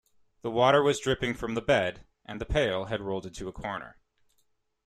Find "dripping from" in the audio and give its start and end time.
0.99-1.53